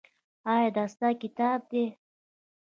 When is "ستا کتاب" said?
0.93-1.59